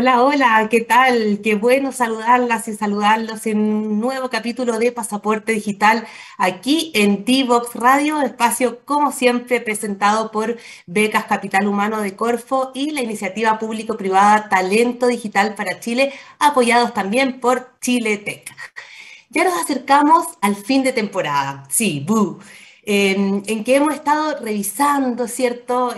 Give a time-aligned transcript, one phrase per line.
[0.00, 1.40] Hola, hola, ¿qué tal?
[1.44, 6.06] Qué bueno saludarlas y saludarlos en un nuevo capítulo de Pasaporte Digital
[6.38, 12.92] aquí en T-Box Radio, espacio como siempre presentado por Becas Capital Humano de Corfo y
[12.92, 18.50] la iniciativa público-privada Talento Digital para Chile, apoyados también por Chile Tech.
[19.28, 21.64] Ya nos acercamos al fin de temporada.
[21.68, 22.00] Sí,
[22.92, 25.94] en, que hemos estado revisando, ¿cierto?,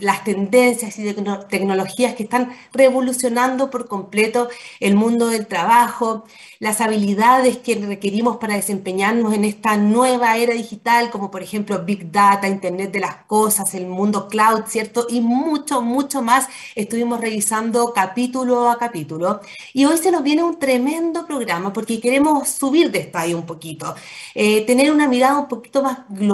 [0.00, 1.14] las tendencias y
[1.48, 6.24] tecnologías que están revolucionando por completo el mundo del trabajo,
[6.58, 12.10] las habilidades que requerimos para desempeñarnos en esta nueva era digital, como por ejemplo Big
[12.12, 15.06] Data, Internet de las Cosas, el mundo cloud, ¿cierto?
[15.08, 19.40] Y mucho, mucho más estuvimos revisando capítulo a capítulo.
[19.72, 23.94] Y hoy se nos viene un tremendo programa porque queremos subir de estadio un poquito,
[24.34, 26.25] eh, tener una mirada un poquito más global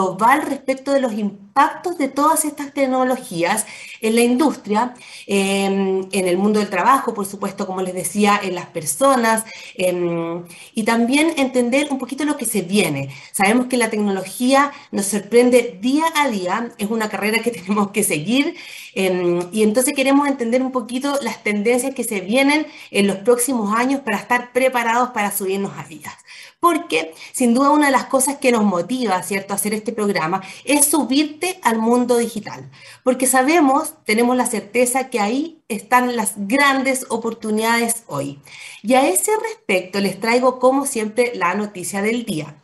[0.45, 3.67] respecto de los impactos de todas estas tecnologías
[4.01, 4.95] en la industria,
[5.27, 9.45] en el mundo del trabajo, por supuesto, como les decía, en las personas,
[9.77, 13.11] y también entender un poquito lo que se viene.
[13.33, 18.03] Sabemos que la tecnología nos sorprende día a día, es una carrera que tenemos que
[18.03, 18.57] seguir,
[18.95, 24.01] y entonces queremos entender un poquito las tendencias que se vienen en los próximos años
[24.01, 26.15] para estar preparados para subirnos a ellas
[26.63, 30.43] porque sin duda una de las cosas que nos motiva, ¿cierto?, a hacer este programa
[30.65, 32.71] es subirte al mundo digital,
[33.03, 38.39] porque sabemos, tenemos la certeza que ahí están las grandes oportunidades hoy.
[38.81, 42.55] Y a ese respecto les traigo, como siempre, la noticia del día.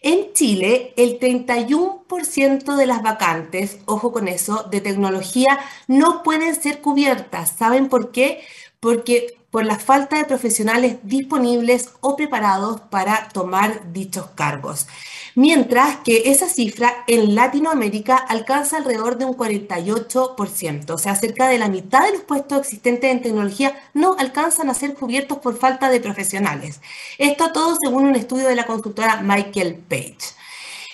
[0.00, 6.80] En Chile, el 31% de las vacantes, ojo con eso, de tecnología no pueden ser
[6.80, 7.52] cubiertas.
[7.58, 8.40] ¿Saben por qué?
[8.80, 14.88] Porque por la falta de profesionales disponibles o preparados para tomar dichos cargos.
[15.36, 21.58] Mientras que esa cifra en Latinoamérica alcanza alrededor de un 48%, o sea, cerca de
[21.58, 25.88] la mitad de los puestos existentes en tecnología no alcanzan a ser cubiertos por falta
[25.88, 26.80] de profesionales.
[27.18, 30.34] Esto todo según un estudio de la consultora Michael Page.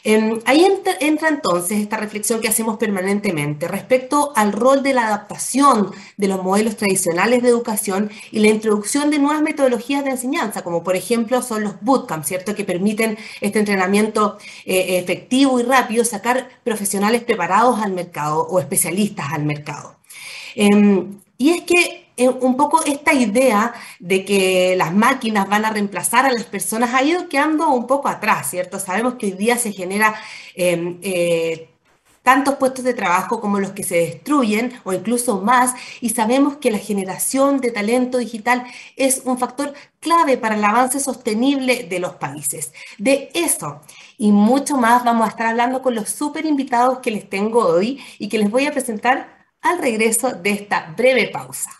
[0.03, 5.93] Em, ahí entra, entonces esta reflexión que hacemos permanentemente respecto al rol de la adaptación
[6.17, 10.83] de los modelos tradicionales de educación y la introducción de nuevas metodologías de enseñanza, como
[10.83, 12.55] por ejemplo son los bootcamps, ¿cierto?
[12.55, 19.33] Que permiten este entrenamiento eh, efectivo y rápido, sacar profesionales preparados al mercado o especialistas
[19.33, 19.97] al mercado.
[20.55, 26.27] Em, y es que un poco esta idea de que las máquinas van a reemplazar
[26.27, 28.79] a las personas ha ido quedando un poco atrás, ¿cierto?
[28.79, 30.15] Sabemos que hoy día se genera
[30.55, 31.71] em, eh,
[32.23, 36.71] tantos puestos de trabajo como los que se destruyen o incluso más, y sabemos que
[36.71, 38.65] la generación de talento digital
[38.97, 42.73] es un factor clave para el avance sostenible de los países.
[42.99, 43.81] De eso
[44.19, 48.01] y mucho más vamos a estar hablando con los súper invitados que les tengo hoy
[48.19, 51.80] y que les voy a presentar al regreso de esta breve pausa.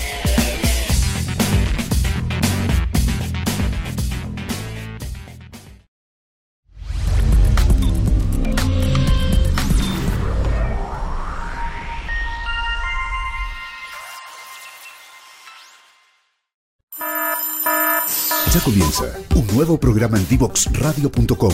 [18.53, 21.53] Ya comienza un nuevo programa en divoxradio.com.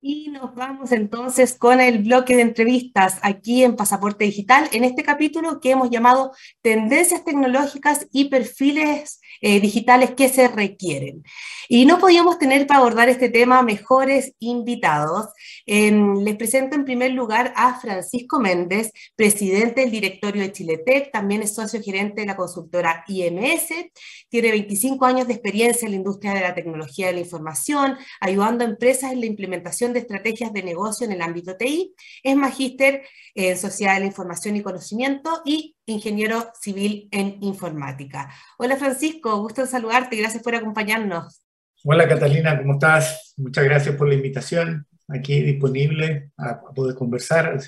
[0.00, 5.04] Y nos vamos entonces con el bloque de entrevistas aquí en Pasaporte Digital, en este
[5.04, 11.22] capítulo que hemos llamado Tendencias tecnológicas y perfiles eh, digitales que se requieren.
[11.68, 15.28] Y no podíamos tener para abordar este tema mejores invitados.
[15.66, 21.42] Em, les presento en primer lugar a Francisco Méndez, presidente del directorio de Chiletec, también
[21.42, 23.90] es socio gerente de la consultora IMS,
[24.28, 28.64] tiene 25 años de experiencia en la industria de la tecnología de la información, ayudando
[28.64, 33.02] a empresas en la implementación de estrategias de negocio en el ámbito TI, es magíster
[33.34, 38.32] en Sociedad de la Información y Conocimiento y ingeniero civil en informática.
[38.58, 41.42] Hola Francisco, gusto en saludarte, gracias por acompañarnos.
[41.84, 43.34] Hola Catalina, ¿cómo estás?
[43.36, 44.86] Muchas gracias por la invitación.
[45.08, 47.58] Aquí disponible a, poder conversar.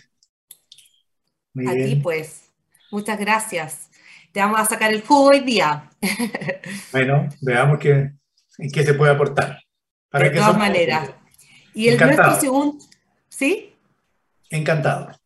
[1.55, 2.51] Muy a ti pues,
[2.91, 3.91] muchas gracias.
[4.33, 5.91] Te vamos a sacar el jugo hoy día.
[6.93, 8.13] bueno, veamos qué,
[8.59, 9.59] en qué se puede aportar.
[10.13, 11.11] de todas maneras.
[11.75, 12.85] Y el nuestro segundo,
[13.29, 13.75] ¿sí?
[14.51, 15.22] Encantado.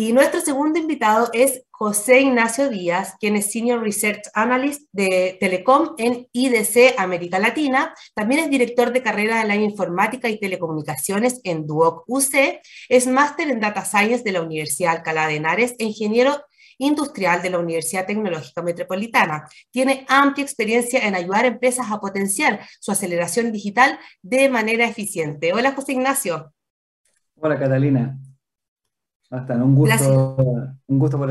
[0.00, 5.96] Y nuestro segundo invitado es José Ignacio Díaz, quien es Senior Research Analyst de Telecom
[5.98, 7.92] en IDC América Latina.
[8.14, 12.60] También es director de carrera de la Informática y Telecomunicaciones en Duoc UC.
[12.88, 16.44] Es máster en Data Science de la Universidad Alcalá de Henares, ingeniero
[16.78, 19.48] industrial de la Universidad Tecnológica Metropolitana.
[19.72, 25.52] Tiene amplia experiencia en ayudar a empresas a potenciar su aceleración digital de manera eficiente.
[25.52, 26.54] Hola, José Ignacio.
[27.34, 28.16] Hola, Catalina.
[29.30, 30.46] Hasta un gusto,
[30.86, 31.30] un gusto por,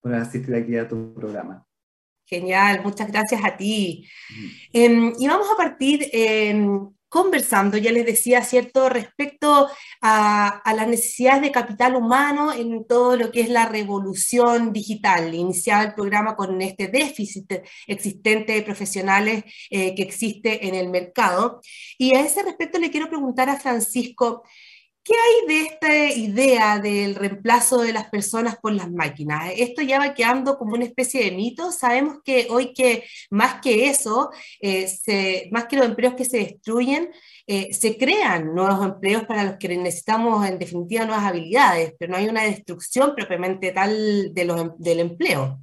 [0.00, 1.66] por asistir aquí a tu programa.
[2.28, 4.06] Genial, muchas gracias a ti.
[4.72, 9.66] Em, y vamos a partir em, conversando, ya les decía, ¿cierto?, respecto
[10.02, 15.34] a, las necesidades de capital humano en todo lo que es la revolución digital.
[15.34, 21.62] Iniciaba el programa con este déficit existente de profesionales eh, que existe en el mercado.
[21.96, 24.42] Y a ese respecto le quiero preguntar a Francisco,
[25.08, 29.52] ¿Qué hay de esta idea del reemplazo de las personas por las máquinas?
[29.56, 31.72] Esto ya va quedando como una especie de mito.
[31.72, 37.10] Sabemos que hoy que más que eso, eh, más que los empleos que se destruyen,
[37.46, 42.18] eh, se crean nuevos empleos para los que necesitamos en definitiva nuevas habilidades, pero no
[42.18, 45.58] hay una destrucción propiamente tal de del empleo.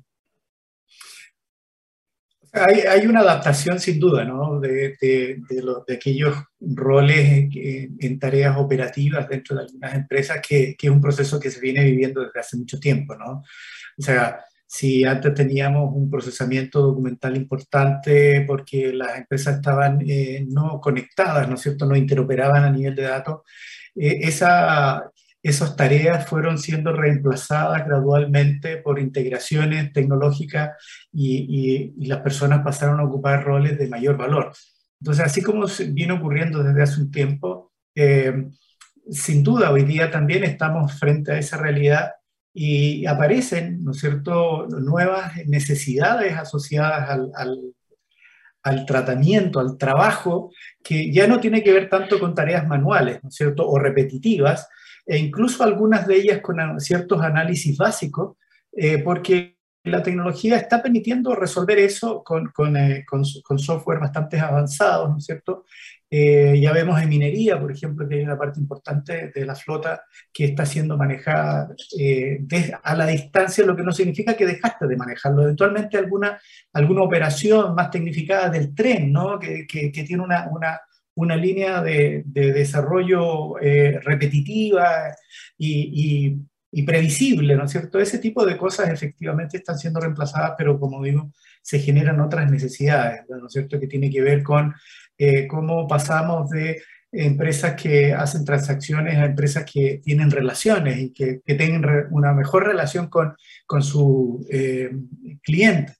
[2.56, 4.60] Hay, una adaptación sin duda, ¿no?
[4.60, 10.94] De, de, de, aquellos roles en, tareas operativas dentro de algunas empresas, que, que, es
[10.94, 13.44] un proceso que se viene viviendo desde hace mucho tiempo, ¿no?
[13.98, 20.80] O sea, si antes teníamos un procesamiento documental importante porque las empresas estaban eh, no
[20.82, 23.42] conectadas, ¿no es cierto?, no interoperaban a nivel de datos,
[23.96, 25.10] eh, esa,
[25.46, 30.72] esas tareas fueron siendo reemplazadas gradualmente por integraciones tecnológicas
[31.14, 34.52] y, las personas pasaron a ocupar roles de mayor valor.
[35.00, 38.48] Entonces, así como viene ocurriendo desde hace un tiempo, eh,
[39.12, 42.14] sin duda hoy día también estamos frente a esa realidad
[42.52, 47.32] y aparecen, ¿no es cierto?, nuevas necesidades asociadas al,
[48.64, 50.52] al tratamiento, al trabajo,
[50.84, 54.68] que ya no tiene que ver tanto con tareas manuales, ¿no es cierto?, o repetitivas,
[55.06, 58.38] e incluso algunas de ellas con ciertos análisis básicos,
[58.72, 65.12] eh, porque la tecnología está permitiendo resolver eso con, con, eh, con, software bastante avanzados,
[65.12, 65.66] ¿no es cierto?
[66.10, 70.04] Eh, ya vemos en minería, por ejemplo, que hay una parte importante de la flota
[70.34, 71.70] que está siendo manejada
[72.84, 75.44] a la distancia, lo que no significa que dejaste de manejarlo.
[75.44, 76.40] Eventualmente alguna,
[76.74, 79.38] alguna operación más tecnificada del tren, ¿no?
[79.38, 80.80] que, que, que tiene una, una
[81.16, 85.16] una línea de, desarrollo eh, repetitiva
[85.58, 86.38] y,
[86.86, 88.00] previsible, ¿no es cierto?
[88.00, 91.32] Ese tipo de cosas efectivamente están siendo reemplazadas, pero como digo,
[91.62, 93.80] se generan otras necesidades, ¿no es cierto?
[93.80, 94.74] Que tiene que ver con
[95.18, 96.82] eh, cómo pasamos de
[97.16, 102.68] empresas que hacen transacciones a empresas que tienen relaciones y que, que tengan una mejor
[102.68, 103.36] relación con,
[103.66, 104.92] con su eh,
[105.42, 105.94] cliente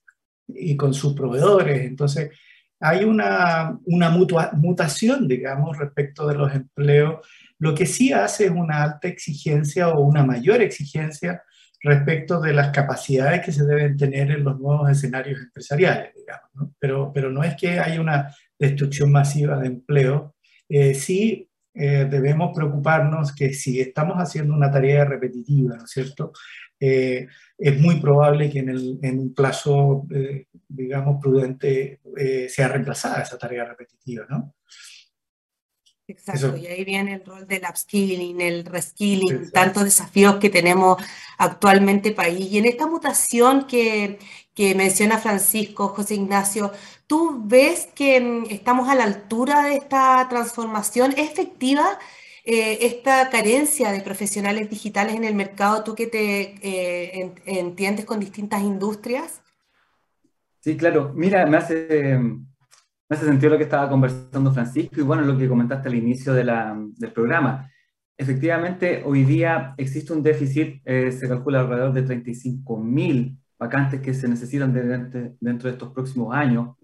[0.48, 1.86] y con sus proveedores.
[1.86, 2.30] Entonces,
[2.80, 7.26] hay una, una mutación, digamos, respecto de los empleos.
[7.58, 11.42] Lo que sí hace es una alta exigencia o una mayor exigencia
[11.82, 16.50] respecto de las capacidades que se deben tener en los nuevos escenarios empresariales, digamos.
[16.54, 16.74] ¿no?
[16.78, 20.34] Pero, pero no es que haya una destrucción masiva de empleo,
[20.68, 26.32] eh, sí eh, debemos preocuparnos que si estamos haciendo una tarea repetitiva, ¿no es cierto?
[26.78, 27.26] Eh,
[27.58, 33.22] es muy probable que en, el, en un plazo, eh, digamos, prudente eh, sea reemplazada
[33.22, 34.54] esa tarea repetitiva, ¿no?
[36.08, 41.02] Exacto, y ahí viene el rol del upskilling, el reskilling, tantos desafíos que tenemos
[41.36, 42.46] actualmente país.
[42.52, 44.20] Y en esta mutación que,
[44.54, 46.70] que menciona Francisco, José Ignacio,
[47.08, 51.98] ¿tú ves que mm, estamos a la altura de esta transformación efectiva?
[52.48, 58.20] Eh, esta carencia de profesionales digitales en el mercado, tú que te eh, entiendes con
[58.20, 59.42] distintas industrias?
[60.60, 61.12] Sí, claro.
[61.12, 65.48] Mira, me hace, me hace sentido lo que estaba conversando Francisco y bueno, lo que
[65.48, 67.68] comentaste al inicio del programa.
[68.16, 74.14] Efectivamente, hoy día existe un déficit, eh, se calcula alrededor de 35 mil vacantes que
[74.14, 76.76] se necesitan de, dentro de estos próximos años,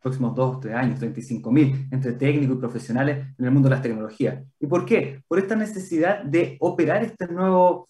[0.00, 3.82] próximos dos, tres años, 35 mil, entre técnicos y profesionales en el mundo de las
[3.82, 4.44] tecnologías.
[4.60, 5.22] ¿Y por qué?
[5.26, 7.88] Por esta necesidad de operar este nuevo,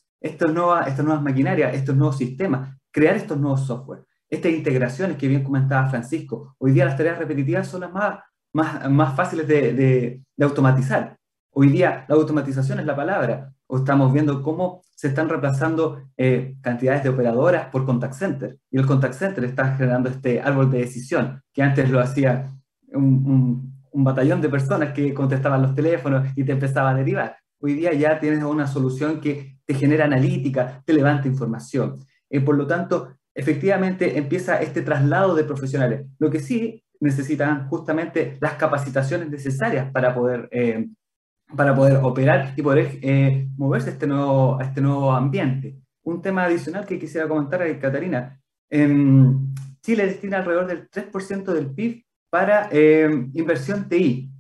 [0.53, 4.05] nuevas, estas nuevas maquinarias, estos nuevos sistemas, crear estos nuevos software.
[4.31, 8.19] Estas integraciones que bien comentaba Francisco, hoy día las tareas repetitivas son las más,
[8.53, 11.17] más, más fáciles de, de, de automatizar.
[11.50, 13.53] Hoy día la automatización es la palabra.
[13.67, 18.59] O estamos viendo cómo se están reemplazando eh, cantidades de operadoras por contact center.
[18.69, 22.50] Y el contact center está generando este árbol de decisión, que antes lo hacía
[22.93, 27.37] un, batallón de personas que contestaban los teléfonos y te empezaba a derivar.
[27.61, 32.00] Hoy día ya tienes una solución que te genera analítica, te levanta información.
[32.28, 36.07] Eh, por lo tanto, efectivamente empieza este traslado de profesionales.
[36.19, 40.88] Lo que sí necesitan justamente las capacitaciones necesarias para poder eh,
[41.57, 45.76] para poder operar y poder eh, moverse a este, nuevo, a este nuevo ambiente.
[46.02, 48.40] un tema adicional que quisiera comentar, Catarina.
[48.71, 49.52] Em,
[49.83, 54.31] Chile destina alrededor del 3% del PIB para em, inversión TI.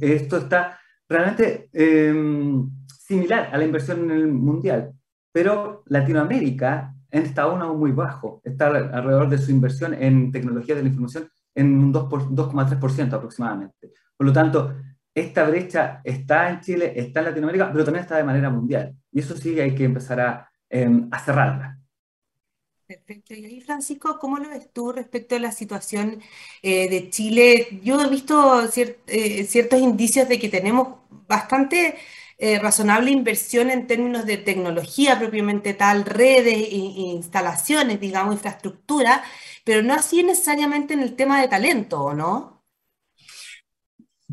[0.00, 4.92] esto está realmente em, similar a la inversión en el mundial,
[5.32, 10.88] pero Latinoamérica está aún muy bajo, está alrededor de su inversión en tecnología de la
[10.88, 13.92] información en un 2,3% aproximadamente.
[14.16, 14.74] Por lo tanto,
[15.16, 18.94] esta brecha está en Chile, está en Latinoamérica, pero también está de manera mundial.
[19.10, 21.78] Y eso sí hay que empezar a, em, cerrarla.
[22.86, 23.34] Perfecto.
[23.34, 26.20] Y ahí, Francisco, ¿cómo lo ves tú respecto a la situación
[26.62, 27.80] eh, de Chile?
[27.82, 28.62] Yo he visto
[29.06, 31.96] eh, ciertos indicios de que tenemos bastante
[32.38, 39.24] eh, razonable inversión en términos de tecnología propiamente tal, redes instalaciones, digamos, infraestructura,
[39.64, 42.55] pero no así necesariamente en el tema de talento, ¿o no?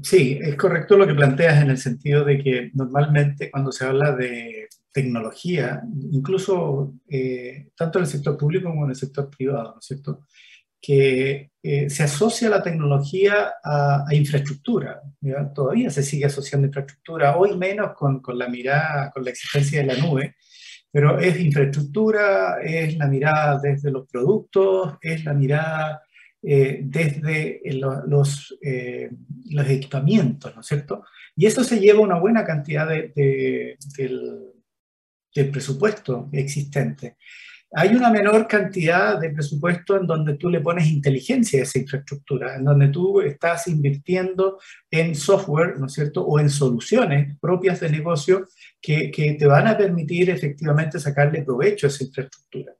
[0.03, 4.11] Sí, es correcto lo que planteas en el sentido de que normalmente cuando se habla
[4.13, 5.81] de tecnología,
[6.11, 10.27] incluso eh, tanto en el sector público como en el sector privado, ¿no es cierto?
[10.81, 15.01] Que eh, se asocia la tecnología a, infraestructura,
[15.55, 19.87] todavía se sigue asociando infraestructura, hoy menos con, con, la mirada, con la existencia de
[19.87, 20.35] la nube,
[20.91, 26.01] pero es infraestructura, es la mirada desde los productos, es la mirada
[26.43, 28.57] eh, desde los,
[29.49, 31.03] los equipamientos, ¿no es cierto?
[31.35, 34.51] Y eso se lleva una buena cantidad de, del,
[35.33, 37.17] del presupuesto existente.
[37.75, 42.55] Hay una menor cantidad de presupuesto en donde tú le pones inteligencia a esa infraestructura,
[42.55, 44.59] en donde tú estás invirtiendo
[44.91, 48.45] en software, ¿no es cierto?, o en soluciones propias de negocio
[48.79, 52.75] que, que te van a permitir efectivamente sacarle provecho a esa infraestructura.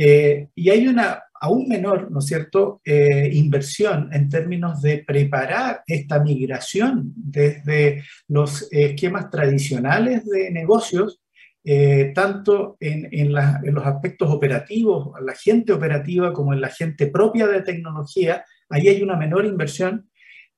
[0.00, 5.82] Eh, y hay una aún menor, ¿no es cierto?, eh, inversión en términos de preparar
[5.88, 11.20] esta migración desde los esquemas tradicionales de negocios
[11.64, 17.62] eh, tanto en, los aspectos operativos, la gente operativa como en la gente propia de
[17.62, 20.08] tecnología, ahí hay una menor inversión,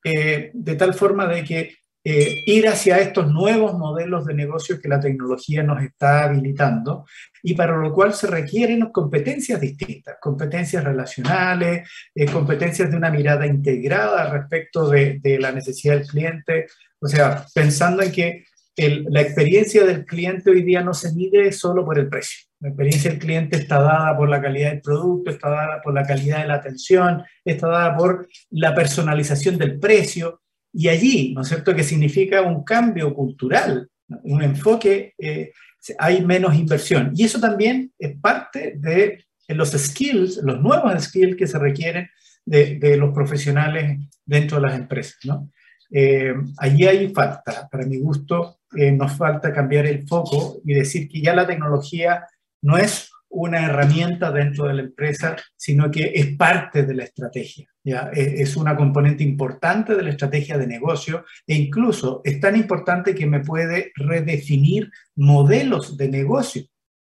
[0.04, 5.00] de tal forma de que eh, ir hacia estos nuevos modelos de negocio que la
[5.00, 7.04] tecnología nos está habilitando
[7.42, 11.88] y para lo cual se requieren competencias distintas, competencias relacionales,
[12.32, 16.66] competencias de una mirada integrada respecto de la necesidad del cliente,
[17.00, 18.44] o sea, pensando en que
[18.76, 22.46] la experiencia del cliente hoy día no se mide solo por el precio.
[22.60, 26.06] La experiencia del cliente está dada por la calidad del producto, está dada por la
[26.06, 30.40] calidad de la atención, está dada por la personalización del precio.
[30.72, 33.88] Y allí, ¿no es cierto?, que significa un cambio cultural,
[34.22, 35.52] un enfoque, eh,
[35.98, 37.12] hay menos inversión.
[37.14, 42.08] Y eso también es parte de los skills, los nuevos skills que se requieren
[42.44, 45.50] de, de los profesionales dentro de las empresas, ¿no?
[45.92, 51.08] Eh, allí hay falta, para mi gusto, eh, nos falta cambiar el foco y decir
[51.08, 52.26] que ya la tecnología
[52.62, 57.68] no es una herramienta dentro de la empresa, sino que es parte de la estrategia.
[57.82, 58.10] ¿ya?
[58.12, 63.26] Es una componente importante de la estrategia de negocio e incluso es tan importante que
[63.26, 66.64] me puede redefinir modelos de negocio.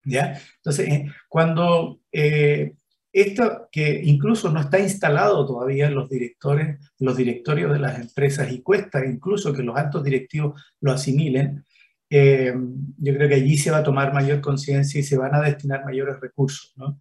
[0.04, 0.40] ¿ya?
[0.58, 2.74] Entonces, eh, cuando eh,
[3.14, 8.52] esto que incluso no está instalado todavía en los directores, los directorios de las empresas
[8.52, 11.64] y cuesta incluso que los altos directivos lo asimilen,
[12.12, 12.54] eh,
[12.98, 15.86] yo creo que allí se va a tomar mayor conciencia y se van a destinar
[15.86, 17.00] mayores recursos, ¿no?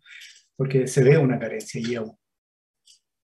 [0.57, 2.17] Porque se ve una carencia allí aún.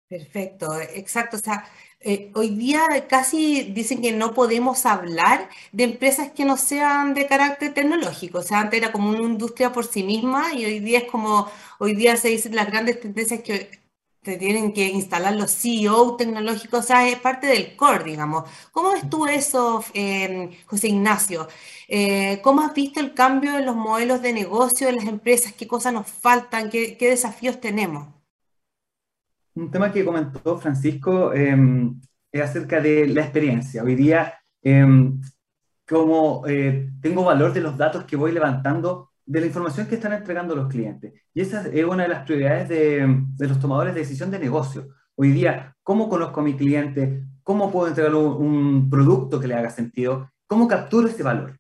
[0.09, 1.37] Perfecto, exacto.
[1.37, 1.65] O sea,
[2.01, 7.29] eh, hoy día casi dicen que no podemos hablar de empresas que no sean de
[7.29, 8.39] carácter tecnológico.
[8.39, 11.49] O sea, antes era como una industria por sí misma y hoy día es como,
[11.79, 13.80] hoy día se dicen las grandes tendencias que
[14.23, 18.45] se tienen que instalar los CEO tecnológicos, o sea, es parte del core, digamos.
[18.73, 21.49] ¿Cómo ves tú eso, eh, José Ignacio?
[21.89, 25.53] Eh, ¿Cómo has visto el cambio en los modelos de negocio de las empresas?
[25.55, 26.71] ¿Qué cosas nos faltan?
[26.71, 28.09] qué desafíos tenemos?
[29.55, 32.01] un tema que comentó Francisco em,
[32.33, 33.83] es acerca de la experiencia.
[33.83, 35.21] Hoy día, em,
[35.89, 40.13] como eh, tengo valor de los datos que voy levantando, de la información que están
[40.13, 41.13] entregando los clientes.
[41.33, 44.89] Y esa es una de las prioridades de, los tomadores de decisión de negocio.
[45.15, 47.23] Hoy día, ¿cómo conozco a mi cliente?
[47.45, 50.33] ¿Cómo puedo entregar un, un producto que le haga sentido?
[50.49, 51.57] ¿Cómo capturo ese valor?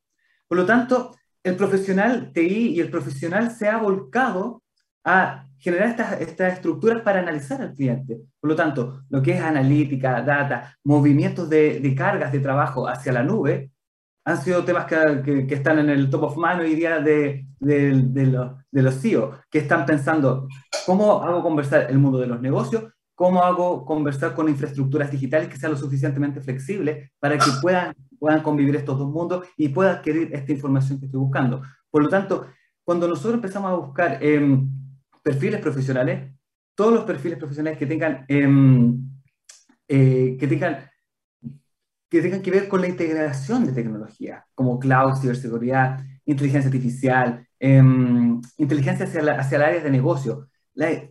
[0.48, 4.64] Por lo tanto, el profesional TI y el profesional se ha volcado
[5.04, 8.18] a generar estas, estas estructuras para analizar al cliente.
[8.40, 13.12] Por lo tanto, lo que es analítica, data, movimientos de, de cargas de trabajo hacia
[13.12, 13.70] la nube,
[14.24, 18.02] han sido temas que, que, están en el top of mind hoy día de, de,
[18.02, 20.46] de, los, de los CEO, que están pensando
[20.86, 22.84] cómo hago conversar el mundo de los negocios,
[23.14, 28.42] cómo hago conversar con infraestructuras digitales que sean lo suficientemente flexibles para que puedan, puedan
[28.42, 31.62] convivir estos dos mundos y pueda adquirir esta información que estoy buscando.
[31.90, 32.46] Por lo tanto,
[32.84, 34.68] cuando nosotros empezamos a buscar em,
[35.22, 36.32] perfiles profesionales,
[36.74, 38.98] todos los perfiles profesionales que tengan, em,
[39.86, 40.89] eh, que tengan
[42.10, 48.40] que tengan que ver con la integración de tecnología, como cloud, ciberseguridad, inteligencia artificial, em,
[48.58, 50.48] inteligencia hacia, hacia el área de negocio,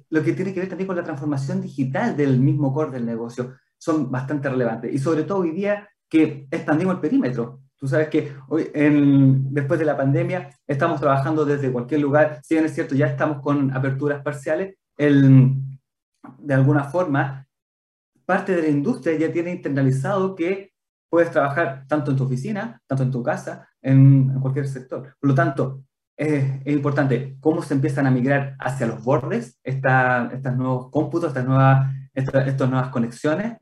[0.10, 3.56] lo que tiene que ver también con la transformación digital del mismo core del negocio,
[3.78, 4.94] son bastante relevantes.
[4.94, 7.62] Y sobre todo hoy día que expandimos el perímetro.
[7.78, 12.42] Tú sabes que hoy, en, después de la pandemia, estamos trabajando desde cualquier lugar.
[12.44, 15.54] Si bien es cierto, ya estamos con aperturas parciales, el,
[16.40, 17.48] de alguna forma,
[18.26, 20.69] parte de la industria ya tiene internalizado que
[21.10, 25.16] puedes trabajar tanto en tu oficina, tanto en tu casa, en, en cualquier sector.
[25.20, 25.84] Por lo tanto,
[26.16, 31.30] es, es, importante cómo se empiezan a migrar hacia los bordes esta, estos nuevos cómputos,
[31.30, 33.58] estas nuevas, estas nuevas conexiones,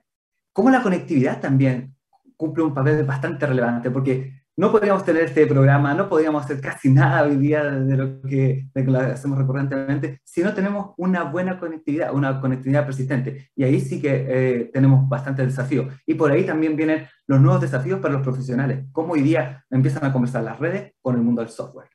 [0.52, 1.96] cómo la conectividad también
[2.36, 6.90] cumple un papel bastante relevante, porque no podríamos tener este programa, no podríamos hacer casi
[6.90, 8.68] nada hoy día de lo que,
[9.14, 13.52] hacemos recurrentemente si no tenemos una buena conectividad, una conectividad persistente.
[13.56, 15.90] Y ahí sí que eh, tenemos bastante desafío.
[16.08, 20.04] Y por ahí también vienen los nuevos desafíos para los profesionales, cómo hoy día empiezan
[20.06, 21.90] a conversar las redes con el mundo del software.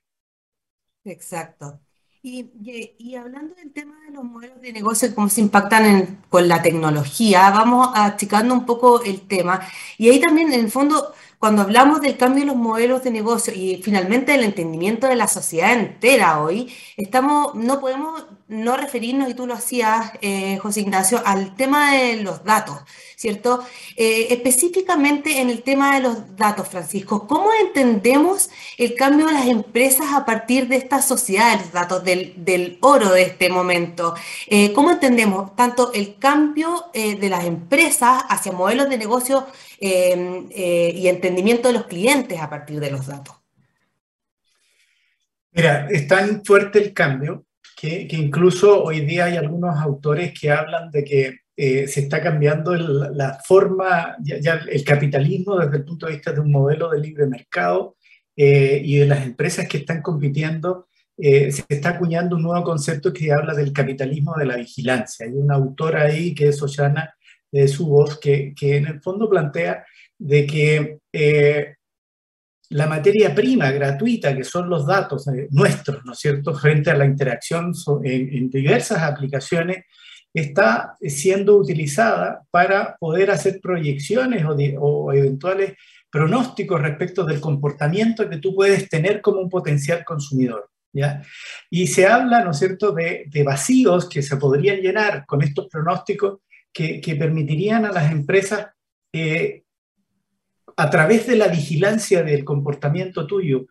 [1.04, 1.80] Exacto.
[2.24, 2.50] Y,
[2.98, 6.62] y, hablando del tema de los modelos de negocio y cómo se impactan con la
[6.62, 9.60] tecnología, vamos achicando un poco el tema.
[9.98, 13.52] Y ahí también, en el fondo, cuando hablamos del cambio de los modelos de negocio
[13.52, 19.34] y finalmente del entendimiento de la sociedad entera hoy, estamos, no podemos no referirnos, y
[19.34, 22.80] tú lo hacías, eh, José Ignacio, al tema de los datos,
[23.16, 23.64] ¿cierto?
[23.96, 29.46] Eh, específicamente en el tema de los datos, Francisco, ¿cómo entendemos el cambio de las
[29.46, 34.14] empresas a partir de esta sociedad de los datos, del, oro de este momento?
[34.46, 39.46] Eh, ¿Cómo entendemos tanto el cambio de las empresas hacia modelos de negocio
[39.80, 43.36] y entendimiento de los clientes a partir de los datos?
[45.52, 47.44] Mira, es tan fuerte el cambio
[47.76, 52.74] que, incluso hoy día hay algunos autores que hablan de que eh, se está cambiando
[52.74, 57.26] la forma, ya, el capitalismo desde el punto de vista de un modelo de libre
[57.26, 57.96] mercado
[58.36, 63.12] eh, y de las empresas que están compitiendo, eh, se está acuñando un nuevo concepto
[63.12, 65.26] que habla del capitalismo de la vigilancia.
[65.26, 67.14] Hay un autor ahí que es Oshana
[67.50, 69.84] de su voz que, que en el fondo plantea
[70.18, 70.98] de que
[72.72, 76.96] la materia prima gratuita, que son los datos eh, nuestros, ¿no es cierto?, frente a
[76.96, 79.84] la interacción en, diversas aplicaciones,
[80.34, 84.44] está siendo utilizada para poder hacer proyecciones
[84.78, 85.74] o, eventuales
[86.10, 90.70] pronósticos respecto del comportamiento que tú puedes tener como un potencial consumidor.
[90.92, 91.22] ¿ya?
[91.70, 96.40] Y se habla, ¿no es cierto?, de, vacíos que se podrían llenar con estos pronósticos
[96.72, 98.68] que, permitirían a las empresas
[99.12, 99.61] eh,
[100.76, 103.66] a través de la vigilancia del comportamiento tuyo,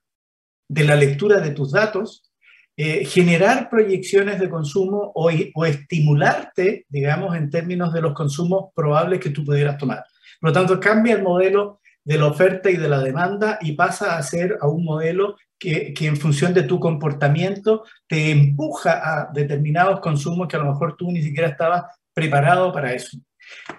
[0.68, 2.32] de la lectura de tus datos,
[2.78, 9.20] eh, generar proyecciones de consumo o, o, estimularte, digamos, en términos de los consumos probables
[9.20, 10.04] que tú pudieras tomar.
[10.40, 14.18] Por lo tanto, cambia el modelo de la oferta y de la demanda y pasa
[14.18, 19.32] a ser a un modelo que, que, en función de tu comportamiento te empuja a
[19.32, 21.84] determinados consumos que a lo mejor tú ni siquiera estabas
[22.14, 23.18] preparado para eso.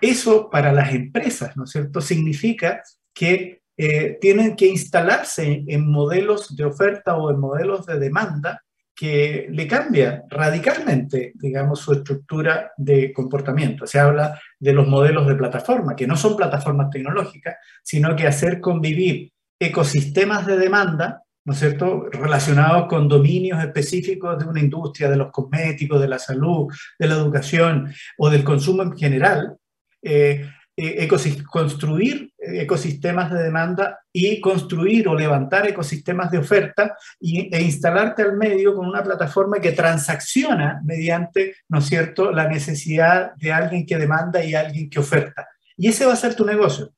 [0.01, 2.01] Eso para las empresas, ¿no es cierto?
[2.01, 2.83] Significa
[3.15, 8.63] que eh, tienen que instalarse en modelos de oferta o en modelos de demanda
[8.95, 13.87] que le cambia radicalmente, digamos, su estructura de comportamiento.
[13.87, 18.61] Se habla de los modelos de plataforma, que no son plataformas tecnológicas, sino que hacer
[18.61, 25.17] convivir ecosistemas de demanda, ¿no es cierto?, relacionados con dominios específicos de una industria, de
[25.17, 29.57] los cosméticos, de la salud, de la educación o del consumo en general,
[30.03, 31.09] eh, eh,
[31.51, 38.37] construir ecosistemas de demanda y construir o levantar ecosistemas de oferta y, e instalarte al
[38.37, 43.99] medio con una plataforma que transacciona mediante, ¿no es cierto?, la necesidad de alguien que
[43.99, 45.49] demanda y alguien que oferta.
[45.77, 46.93] Y ese va a ser tu negocio.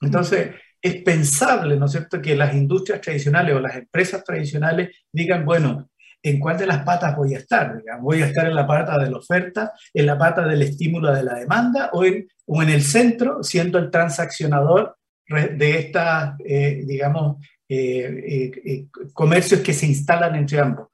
[0.00, 0.50] Entonces,
[0.80, 5.90] es pensable, ¿no es cierto?, que las industrias tradicionales o las empresas tradicionales digan, bueno,
[6.22, 7.82] en cuál de las patas voy a estar.
[8.00, 11.22] Voy a estar en la pata de la oferta, en la pata del estímulo de
[11.22, 14.96] la demanda o en, o en el centro, siendo el transaccionador
[15.28, 20.88] de estas, eh, digamos, eh, eh, comercios que se instalan entre ambos.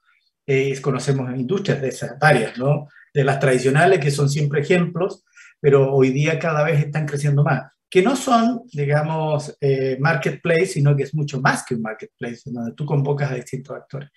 [0.81, 2.87] conocemos industrias de esas varias, ¿no?
[3.13, 5.23] De las tradicionales, que son siempre ejemplos,
[5.59, 7.63] pero hoy día cada vez están creciendo más
[7.95, 12.73] que no son, digamos, eh, marketplace, sino que es mucho más que un marketplace, donde
[12.73, 14.09] tú convocas a distintos actores.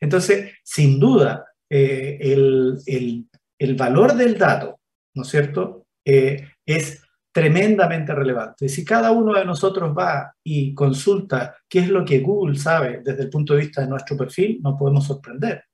[0.00, 4.78] Entonces, sin duda, eh, el, el, el, valor del dato,
[5.14, 8.68] ¿no es cierto?, eh, es tremendamente relevante.
[8.68, 13.24] Si cada uno de nosotros va y consulta qué es lo que Google sabe desde
[13.24, 15.64] el punto de vista de nuestro perfil, nos podemos sorprender.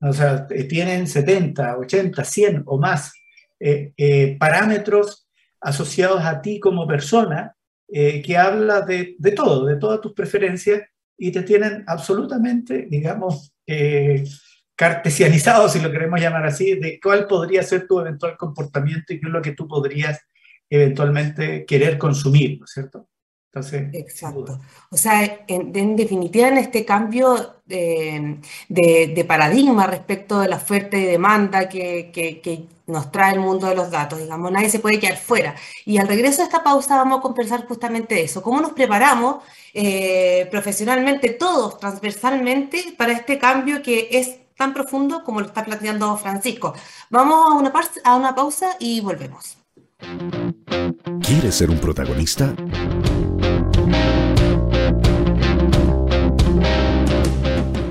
[0.00, 3.12] O sea, eh, tienen 70, 80, 100 o más
[3.58, 5.27] eh, eh, parámetros
[5.60, 7.54] asociados a ti como persona
[7.90, 10.82] que habla de, de, todo, de todas tus preferencias
[11.16, 13.54] y te tienen absolutamente, digamos,
[14.78, 19.26] cartesianizado, si lo queremos llamar así, de cuál podría ser tu eventual comportamiento y qué
[19.26, 20.20] es lo que tú podrías
[20.70, 23.08] eventualmente querer consumir, ¿no es cierto?
[23.52, 24.60] Entonces, Exacto.
[24.90, 31.04] O sea, en, definitiva, en este cambio de, de, paradigma respecto de la oferta y
[31.04, 35.18] demanda que, que, nos trae el mundo de los datos, digamos, nadie se puede quedar
[35.18, 35.54] fuera.
[35.84, 39.44] Y al regreso de esta pausa vamos a conversar justamente de eso, cómo nos preparamos
[39.74, 46.16] eh, profesionalmente, todos, transversalmente, para este cambio que es tan profundo como lo está planteando
[46.16, 46.72] Francisco.
[47.10, 47.72] Vamos a una,
[48.04, 49.58] a una pausa y volvemos.
[51.20, 52.54] ¿Quieres ser un protagonista?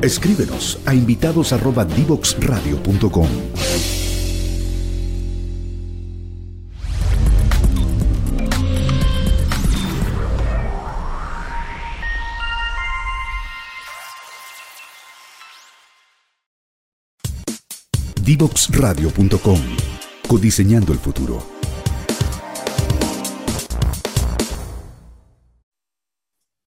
[0.02, 3.28] Escríbenos a invitados@divoxradio.com.
[18.22, 19.60] Divoxradio.com.
[20.28, 21.57] Codiseñando el futuro.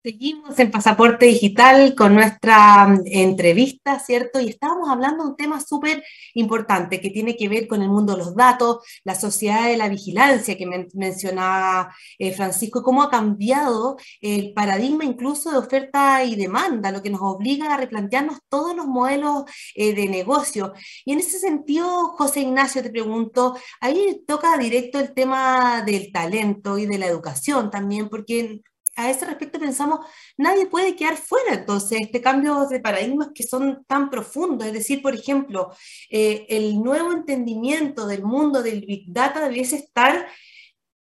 [0.00, 4.38] Seguimos en Pasaporte Digital con nuestra mm, entrevista, ¿cierto?
[4.38, 8.12] Y estábamos hablando de un tema súper importante que tiene que ver con el mundo
[8.12, 13.96] de los datos, la sociedad de la vigilancia que mencionaba eh, Francisco, cómo ha cambiado
[14.20, 18.86] el paradigma incluso de oferta y demanda, lo que nos obliga a replantearnos todos los
[18.86, 20.74] modelos eh, de negocio.
[21.04, 26.78] Y en ese sentido, José Ignacio, te pregunto, ahí toca directo el tema del talento
[26.78, 28.62] y de la educación también, porque
[28.98, 30.00] a ese respecto pensamos,
[30.36, 34.66] nadie puede quedar fuera entonces este cambio de paradigmas que son tan profundos.
[34.66, 35.72] Es decir, por ejemplo,
[36.10, 40.26] eh, el nuevo entendimiento del mundo del Big Data debiese estar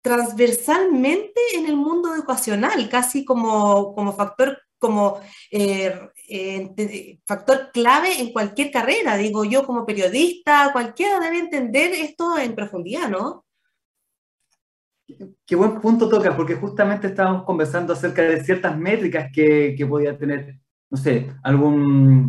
[0.01, 8.33] transversalmente en el mundo educacional, casi como, como factor como eh, eh, factor clave en
[8.33, 9.15] cualquier carrera.
[9.15, 13.45] Digo yo como periodista, cualquiera debe entender esto en profundidad, ¿no?
[15.45, 20.17] Qué buen punto toca, porque justamente estábamos conversando acerca de ciertas métricas que, que podía
[20.17, 22.27] tener, no sé, algún,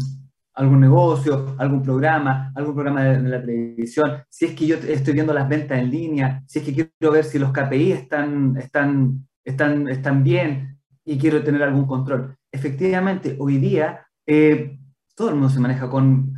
[0.54, 5.34] algún negocio, algún programa, algún programa de, la televisión, si es que yo estoy viendo
[5.34, 9.88] las ventas en línea, si es que quiero ver si los KPI están, están, están,
[9.88, 12.36] están bien y quiero tener algún control.
[12.50, 14.78] Efectivamente, hoy día eh,
[15.14, 16.32] todo el mundo se maneja con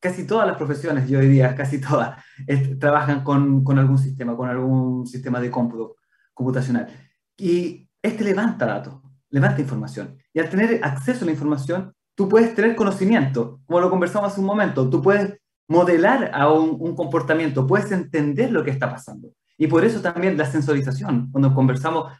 [0.00, 2.22] casi todas las profesiones, yo diría casi todas,
[2.78, 5.96] trabajan con, con, algún sistema, con algún sistema de cómputo
[6.34, 6.88] computacional.
[7.36, 10.16] Y este levanta datos, levanta información.
[10.32, 14.40] Y al tener acceso a la información, tú puedes tener conocimiento, como lo conversamos hace
[14.40, 19.30] un momento, tú puedes modelar a un, un comportamiento, puedes entender lo que está pasando.
[19.56, 22.12] Y por eso también la sensorización, cuando conversamos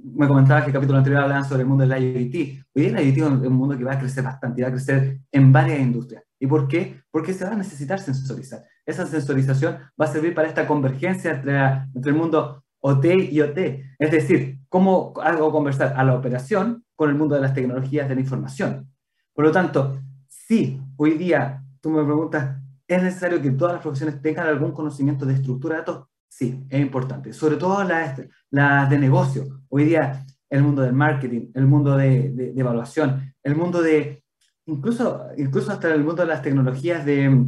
[0.00, 2.64] me comentabas que el capítulo anterior hablaban sobre el mundo del IoT.
[2.74, 5.20] Hoy día el IoT es un mundo que va a crecer bastante, va a crecer
[5.32, 6.22] en varias industrias.
[6.40, 7.00] ¿Y por qué?
[7.10, 8.64] Porque se va a necesitar sensorizar.
[8.86, 11.58] Esa sensorización va a servir para esta convergencia entre,
[11.94, 13.58] entre el mundo OT y OT.
[13.98, 18.14] Es decir, cómo hago conversar a la operación con el mundo de las tecnologías de
[18.14, 18.88] la información.
[19.34, 24.20] Por lo tanto, si hoy día tú me preguntas, ¿es necesario que todas las profesiones
[24.20, 26.08] tengan algún conocimiento de estructura de datos?
[26.28, 27.32] Sí, es importante.
[27.32, 28.20] Sobre todo las,
[28.50, 29.44] las de negocio.
[29.68, 34.22] Hoy día el mundo del marketing, el mundo de, de, evaluación, el mundo de,
[34.68, 37.46] incluso, incluso hasta el mundo de las tecnologías de,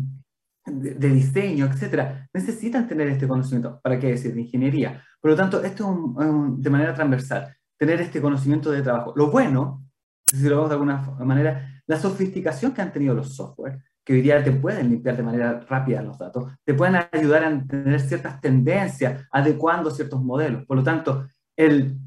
[0.66, 3.80] de, diseño, etcétera, necesitan tener este conocimiento.
[3.82, 4.34] ¿Para qué decir?
[4.34, 5.02] De ingeniería.
[5.20, 9.12] Por lo tanto, esto es de manera transversal, tener este conocimiento de trabajo.
[9.16, 9.84] Lo bueno,
[10.26, 14.22] si lo vemos de alguna manera, la sofisticación que han tenido los software, que hoy
[14.22, 18.40] día te pueden limpiar de manera rápida los datos, te pueden ayudar a tener ciertas
[18.40, 20.64] tendencias, adecuando ciertos modelos.
[20.66, 21.98] Por lo tanto, el,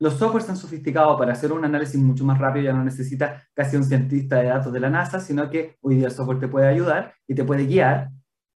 [0.00, 3.76] los softwares están sofisticados para hacer un análisis mucho más rápido, ya no necesita casi
[3.76, 6.66] un cientista de datos de la NASA, sino que hoy día el software te puede
[6.66, 8.10] ayudar y te puede guiar.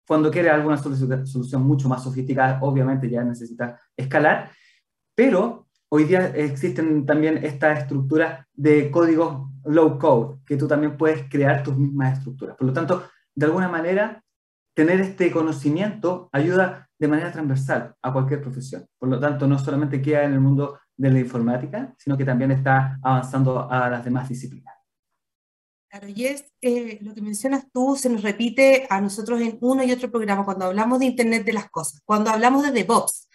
[0.07, 4.51] Cuando quieres alguna solución mucho más sofisticada, obviamente ya necesita escalar,
[5.15, 11.27] pero hoy día existen también estas estructuras de código low code, que tú también puedes
[11.31, 12.57] crear tus mismas estructuras.
[12.57, 14.23] Por lo tanto, de alguna manera,
[14.75, 18.85] tener este conocimiento ayuda de manera transversal a cualquier profesión.
[18.99, 22.51] Por lo tanto, no solamente queda en el mundo de la informática, sino que también
[22.51, 24.75] está avanzando a las demás disciplinas.
[25.89, 29.83] Claro, y es eh, lo que mencionas tú, se nos repite a nosotros en uno
[29.83, 33.30] y otro programa cuando hablamos de Internet de las Cosas, cuando hablamos de DevOps,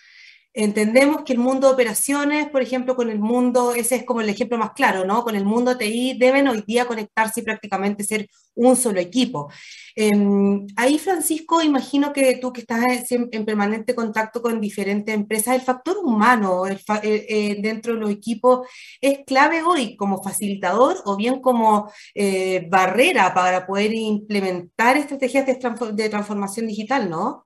[0.57, 4.29] Entendemos que el mundo de operaciones, por ejemplo, con el mundo, ese es como el
[4.29, 5.21] ejemplo más claro, ¿no?
[5.25, 9.51] Con el mundo TI deben hoy día conectarse y prácticamente ser un solo equipo.
[9.97, 15.61] Em, ahí, Francisco, imagino que tú que estás en, permanente contacto con diferentes empresas, el
[15.61, 18.65] factor humano eh, eh, dentro de los equipos
[19.01, 25.59] es clave hoy como facilitador o bien como eh, barrera para poder implementar estrategias de,
[25.93, 27.45] de transformación digital, ¿no?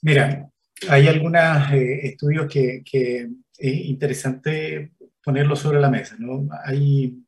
[0.00, 0.48] Mira,
[0.88, 3.28] hay algunos eh, estudios que, que,
[3.60, 6.14] es interesante ponerlo sobre la mesa.
[6.18, 6.48] ¿no?
[6.64, 7.18] Hay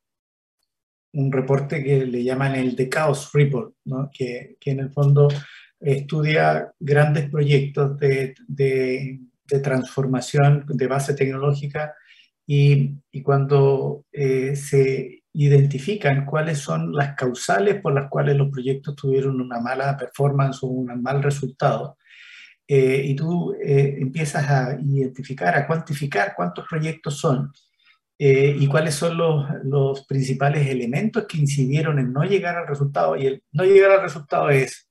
[1.12, 4.10] un reporte que le llaman el The Chaos Report, ¿no?
[4.12, 5.26] que, que, en el fondo
[5.80, 11.94] estudia grandes proyectos de, de, de transformación de base tecnológica
[12.46, 18.96] y, y cuando eh, se identifican cuáles son las causales por las cuales los proyectos
[18.96, 21.96] tuvieron una mala performance o un mal resultado,
[22.72, 27.52] eh, y tú eh, empiezas a identificar, a cuantificar cuántos proyectos son
[28.16, 33.16] eh, y cuáles son los, los, principales elementos que incidieron en no llegar al resultado.
[33.16, 34.88] Y el no llegar al resultado es,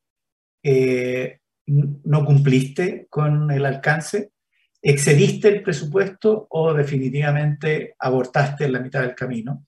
[1.66, 4.32] no cumpliste con el alcance,
[4.82, 9.66] excediste el presupuesto o definitivamente abortaste en la mitad del camino.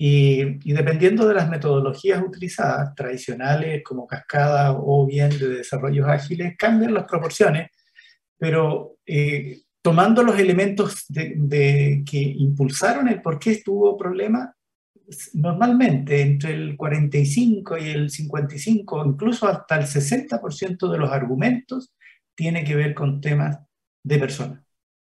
[0.00, 6.94] Y, dependiendo de las metodologías utilizadas, tradicionales como cascada o bien de desarrollos ágiles, cambian
[6.94, 7.70] las proporciones,
[8.38, 14.54] pero eh, tomando los elementos de, que impulsaron el por qué estuvo problema,
[15.34, 21.92] normalmente entre el 45 y el 55, incluso hasta el 60% de los argumentos,
[22.36, 23.58] tiene que ver con temas
[24.04, 24.67] de personas.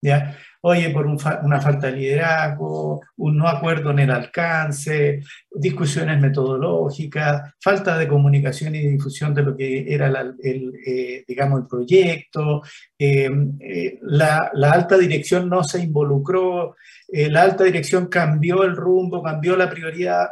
[0.01, 0.37] ¿Ya?
[0.61, 7.97] Oye, por una falta de liderazgo, un no acuerdo en el alcance, discusiones metodológicas, falta
[7.97, 12.63] de comunicación y difusión de lo que era el, eh, digamos, el proyecto,
[12.99, 13.31] eh,
[13.61, 16.75] eh, la, la, alta dirección no se involucró,
[17.09, 20.29] la alta dirección cambió el rumbo, cambió la prioridad.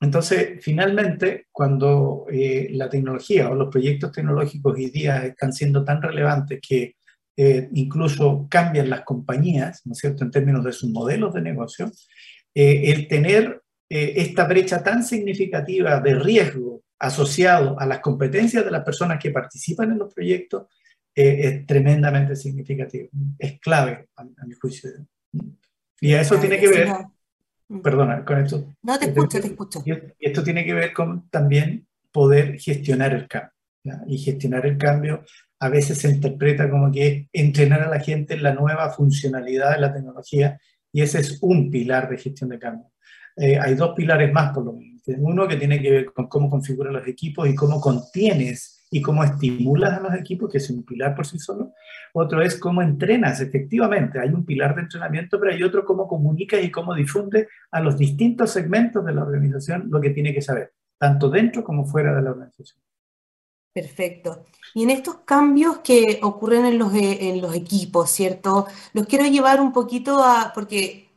[0.00, 6.60] Entonces, finalmente, cuando la tecnología o los proyectos tecnológicos hoy día están siendo tan relevantes
[6.60, 6.96] que
[7.36, 11.90] eh, incluso cambian las compañías, ¿no es cierto?, en términos de sus modelos de negocio,
[12.54, 18.70] eh, el tener eh, esta brecha tan significativa de riesgo asociado a las competencias de
[18.70, 20.66] las personas que participan en los proyectos
[21.16, 24.90] es tremendamente significativo, es clave a, mi juicio.
[26.00, 26.88] Y a eso tiene que ver,
[27.80, 28.74] perdona, con esto.
[28.82, 29.84] No, te escucho, te escucho.
[29.86, 33.52] Y esto tiene que ver con también poder gestionar el cambio.
[34.08, 35.24] Y gestionar el cambio
[35.64, 39.80] a veces se interpreta como que entrenar a la gente en la nueva funcionalidad de
[39.80, 40.60] la tecnología
[40.92, 42.90] y ese es un pilar de gestión de cambio.
[43.34, 45.02] Eh, hay dos pilares más por lo menos.
[45.06, 49.24] Uno que tiene que ver con cómo configurar los equipos y cómo contienes y cómo
[49.24, 51.72] estimulas a los equipos, que es un pilar por sí solo.
[52.12, 54.20] Otro es cómo entrenas, efectivamente.
[54.20, 57.96] Hay un pilar de entrenamiento, pero hay otro cómo comunicas y cómo difunde a los
[57.96, 62.20] distintos segmentos de la organización lo que tiene que saber, tanto dentro como fuera de
[62.20, 62.82] la organización.
[63.74, 64.44] Perfecto.
[64.72, 68.66] Y en estos cambios que ocurren en los, en los equipos, ¿cierto?
[68.92, 71.10] Los quiero llevar un poquito a, porque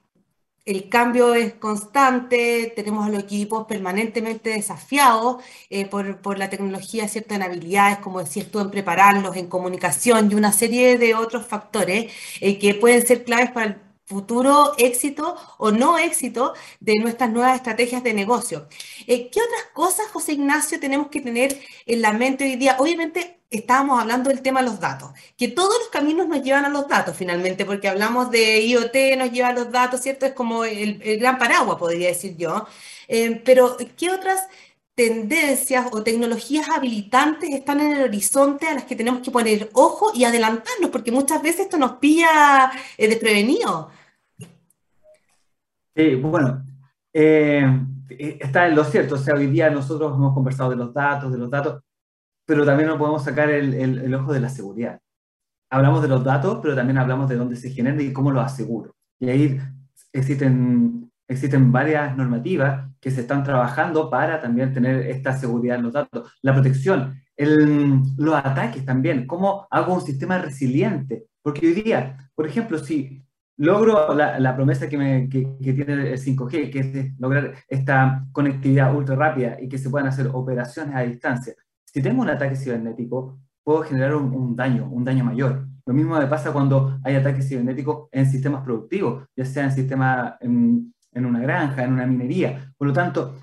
[0.66, 7.08] el cambio es constante, tenemos a los equipos permanentemente desafiados eh, por, por, la tecnología,
[7.08, 7.36] ¿cierto?
[7.36, 12.12] En habilidades, como decías tú, en prepararlos, en comunicación y una serie de otros factores
[12.42, 17.56] eh, que pueden ser claves para el futuro éxito o no éxito de nuestras nuevas
[17.58, 18.68] estrategias de negocio.
[19.06, 22.78] Eh, ¿Qué otras cosas, José Ignacio, tenemos que tener en la mente hoy día?
[22.80, 26.70] Obviamente estábamos hablando del tema de los datos, que todos los caminos nos llevan a
[26.70, 30.26] los datos finalmente, porque hablamos de IoT, nos lleva a los datos, ¿cierto?
[30.26, 32.66] Es como el, gran paraguas, podría decir yo.
[33.10, 34.48] Eh, pero, ¿qué otras
[34.98, 40.12] tendencias o tecnologías habilitantes están en el horizonte a las que tenemos que poner ojo
[40.16, 43.92] y adelantarnos, porque muchas veces esto nos pilla eh, desprevenido.
[45.98, 46.64] Sí, bueno,
[47.12, 47.66] eh,
[48.40, 51.40] está en lo cierto, o sea, hoy día nosotros hemos conversado de los datos, de
[51.40, 51.82] los datos,
[52.46, 55.00] pero también no podemos sacar el, el, ojo de la seguridad.
[55.72, 58.96] Hablamos de los datos, pero también hablamos de dónde se generan y cómo los aseguro.
[59.20, 59.60] Y ahí
[60.14, 65.94] existen, existen varias normativas que se están trabajando para también tener esta seguridad en los
[65.94, 66.32] datos.
[66.44, 71.26] La protección, el, los ataques también, cómo hago un sistema resiliente.
[71.42, 73.27] Porque hoy día, por ejemplo, si
[73.58, 78.96] logro la, la promesa que, me, que, tiene el 5G, que es lograr esta conectividad
[78.96, 81.54] ultra rápida y que se puedan hacer operaciones a distancia.
[81.86, 85.68] Si tengo un ataque cibernético, puedo generar un, daño, un daño mayor.
[85.86, 90.36] Lo mismo me pasa cuando hay ataques cibernéticos en sistemas productivos, ya sea en sistemas
[90.42, 92.74] en, en, una granja, en una minería.
[92.78, 93.36] Por lo tanto,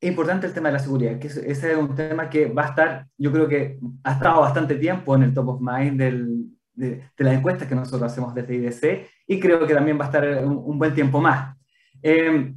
[0.00, 2.68] es importante el tema de la seguridad, que ese es un tema que va a
[2.68, 7.10] estar, yo creo que ha estado bastante tiempo en el top of mind del, de,
[7.18, 10.78] las encuestas que nosotros hacemos desde IDC y creo que también va a estar un,
[10.78, 11.56] buen tiempo más.
[12.02, 12.56] Em,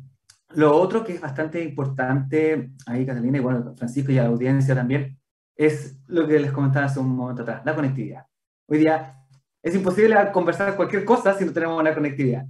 [0.55, 5.17] lo otro que es bastante importante, ahí Catalina y bueno, Francisco y la audiencia también,
[5.55, 8.25] es lo que les comentaba hace un momento atrás, la conectividad.
[8.67, 9.15] Hoy día
[9.61, 12.45] es imposible conversar cualquier cosa si no tenemos una conectividad.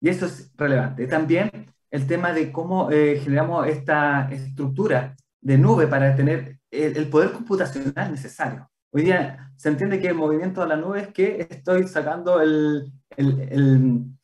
[0.00, 1.06] Y eso es relevante.
[1.06, 1.50] También
[1.90, 8.10] el tema de cómo eh, generamos esta estructura de nube para tener el, poder computacional
[8.10, 8.68] necesario.
[8.96, 12.92] Hoy día se entiende que el movimiento de la nube es que estoy sacando el,
[13.16, 14.14] el,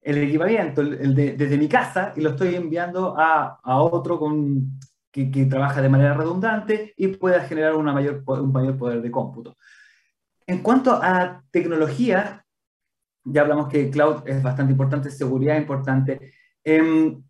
[0.00, 4.78] equipamiento desde mi casa y lo estoy enviando a, otro con,
[5.10, 9.56] que, trabaja de manera redundante y pueda generar una mayor, un mayor poder de cómputo.
[10.46, 12.46] En cuanto a tecnología,
[13.24, 16.32] ya hablamos que cloud es bastante importante, seguridad importante,
[16.62, 17.24] em,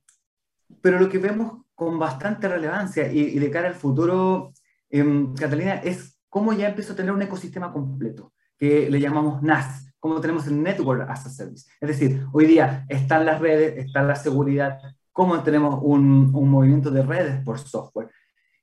[0.82, 4.52] pero lo que vemos con bastante relevancia y, de cara al futuro,
[4.90, 9.92] em, Catalina, es cómo ya empezó a tener un ecosistema completo, que le llamamos NAS,
[9.98, 11.70] como tenemos el Network as a Service.
[11.78, 14.78] Es decir, hoy día están las redes, está la seguridad,
[15.12, 18.08] cómo tenemos un, un movimiento de redes por software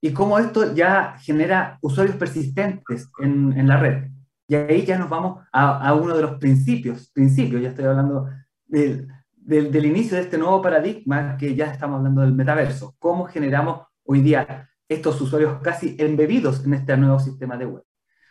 [0.01, 4.09] y cómo esto ya genera usuarios persistentes en, en la red.
[4.47, 8.29] Y ahí ya nos vamos a, uno de los principios, principios, ya estoy hablando
[8.65, 12.95] del, del, inicio de este nuevo paradigma que ya estamos hablando del metaverso.
[12.97, 17.83] ¿Cómo generamos hoy día estos usuarios casi embebidos en este nuevo sistema de web?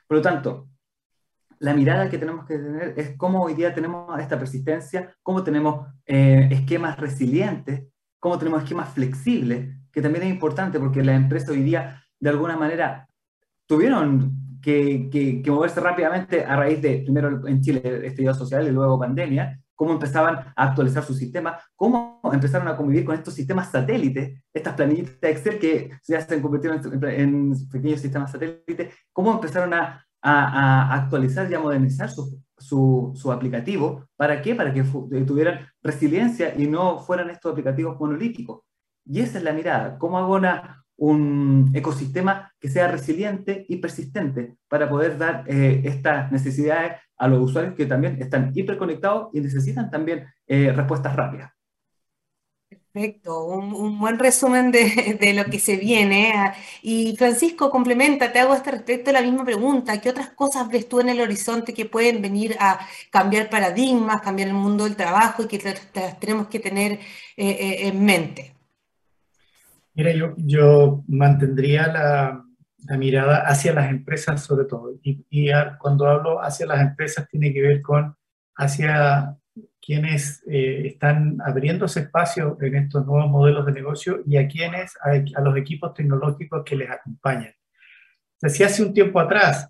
[0.07, 0.68] Por lo tanto,
[1.61, 5.87] la mirada que tenemos que tener es cómo hoy día tenemos esta persistencia, cómo tenemos
[6.07, 7.85] eh, esquemas resilientes,
[8.18, 12.57] cómo tenemos esquemas flexibles, que también es importante porque las empresas hoy día de alguna
[12.57, 13.09] manera
[13.66, 19.61] tuvieron que, moverse rápidamente a raíz de, primero en Chile, estallido social y luego pandemia,
[19.79, 24.75] cómo empezaban a actualizar su sistema, cómo empezaron a convivir con estos sistemas satélites, estas
[24.75, 30.05] planillitas de Excel que ya se han convertido en, pequeños sistemas satélites, cómo empezaron a,
[30.21, 34.09] actualizar y a modernizar su, su, su, aplicativo.
[34.17, 34.57] ¿Para qué?
[34.57, 38.62] Para que tuvieran resiliencia y no fueran estos aplicativos monolíticos.
[39.07, 39.97] Y esa es la mirada.
[39.97, 46.31] ¿Cómo hago una, un ecosistema que sea resiliente y persistente para poder dar eh, estas
[46.33, 51.53] necesidades a los usuarios que también están hiperconectados y necesitan también eh, respuestas rápidas.
[52.93, 56.53] Perfecto, un, buen resumen de, lo que se viene.
[56.83, 60.01] Y Francisco, complementa, te hago a este respecto la misma pregunta.
[60.01, 62.81] ¿Qué otras cosas ves tú en el horizonte que pueden venir a
[63.11, 65.59] cambiar paradigmas, cambiar el mundo del trabajo y que
[66.19, 66.99] tenemos que tener
[67.37, 68.58] eh, en mente?
[69.99, 72.45] Mira, yo, yo mantendría la,
[72.87, 74.93] la, mirada hacia las empresas sobre todo.
[75.03, 78.15] Y, y cuando hablo hacia las empresas tiene que ver con
[78.55, 79.37] hacia
[79.81, 85.41] quienes eh, están abriéndose espacio en estos nuevos modelos de negocio y a quienes, a,
[85.41, 87.51] los equipos tecnológicos que les acompañan.
[87.51, 89.69] O sea, si hace un tiempo atrás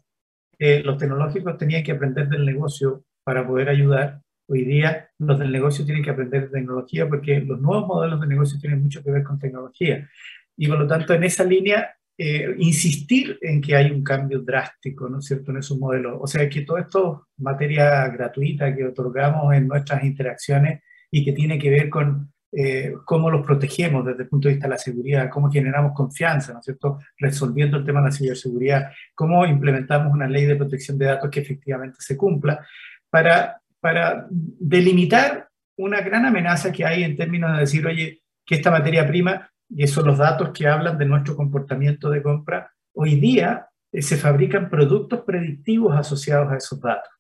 [0.59, 5.53] eh, los tecnológicos tenían que aprender del negocio para poder ayudar, Hoy día los del
[5.53, 9.11] negocio tienen que aprender de tecnología porque los nuevos modelos de negocio tienen mucho que
[9.11, 10.09] ver con tecnología.
[10.57, 15.07] Y por lo tanto, en esa línea, eh, insistir en que hay un cambio drástico,
[15.09, 16.19] ¿no es cierto?, en esos modelos.
[16.19, 21.59] O sea, que todo esto, materia gratuita que otorgamos en nuestras interacciones y que tiene
[21.59, 25.29] que ver con eh, cómo los protegemos desde el punto de vista de la seguridad,
[25.29, 30.27] cómo generamos confianza, ¿no es cierto?, resolviendo el tema de la ciberseguridad, cómo implementamos una
[30.27, 32.67] ley de protección de datos que efectivamente se cumpla,
[33.11, 38.71] para para delimitar una gran amenaza que hay en términos de decir, oye, que esta
[38.71, 43.17] materia prima, y esos son los datos que hablan de nuestro comportamiento de compra, hoy
[43.17, 47.11] día eh, se fabrican productos predictivos asociados a esos datos.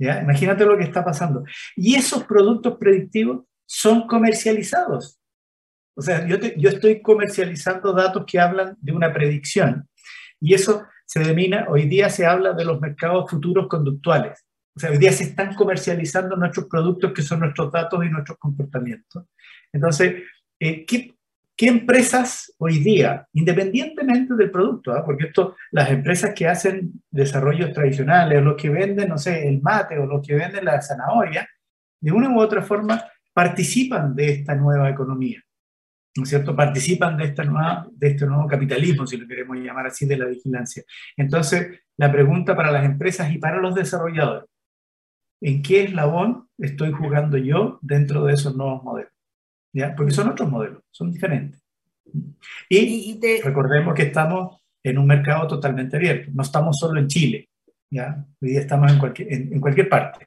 [0.00, 0.22] ¿Ya?
[0.22, 1.44] Imagínate lo que está pasando.
[1.76, 5.20] Y esos productos predictivos son comercializados.
[5.96, 9.88] O sea, yo, yo estoy comercializando datos que hablan de una predicción.
[10.40, 14.47] Y eso se denomina, hoy día se habla de los mercados futuros conductuales.
[14.78, 18.38] O sea, hoy día se están comercializando nuestros productos que son nuestros datos y nuestros
[18.38, 19.24] comportamientos.
[19.72, 20.22] Entonces,
[20.60, 21.16] eh, ¿qué,
[21.56, 25.04] ¿qué, empresas hoy día, independientemente del producto, ¿ah?
[25.04, 29.98] porque esto, las empresas que hacen desarrollos tradicionales, los que venden, no sé, el mate
[29.98, 31.48] o los que venden la zanahoria,
[32.00, 33.02] de una u otra forma
[33.34, 35.42] participan de esta nueva economía.
[36.16, 36.54] ¿no es cierto?
[36.54, 40.84] Participan de este nuevo capitalismo, si lo queremos llamar así, de la vigilancia.
[41.16, 44.48] Entonces, la pregunta para las empresas y para los desarrolladores,
[45.40, 49.12] en qué eslabón estoy jugando yo dentro de esos nuevos modelos.
[49.72, 49.94] ¿ya?
[49.94, 51.62] Porque son otros modelos, son diferentes.
[52.68, 57.48] Y, recordemos que estamos en un mercado totalmente abierto, no estamos solo en Chile,
[57.90, 58.24] ¿ya?
[58.40, 60.26] hoy día estamos en cualquier, en, cualquier parte.